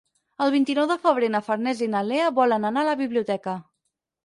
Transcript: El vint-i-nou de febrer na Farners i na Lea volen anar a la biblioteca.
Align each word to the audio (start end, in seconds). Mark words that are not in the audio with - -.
El 0.45 0.53
vint-i-nou 0.53 0.87
de 0.91 0.97
febrer 1.03 1.29
na 1.35 1.43
Farners 1.51 1.85
i 1.87 1.91
na 1.97 2.03
Lea 2.09 2.33
volen 2.41 2.67
anar 2.73 2.85
a 2.87 2.91
la 2.91 2.99
biblioteca. 3.05 3.57